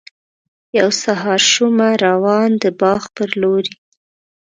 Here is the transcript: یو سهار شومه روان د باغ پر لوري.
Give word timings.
یو 0.79 0.89
سهار 1.03 1.39
شومه 1.51 1.89
روان 2.05 2.49
د 2.63 2.65
باغ 2.81 3.03
پر 3.15 3.29
لوري. 3.41 3.73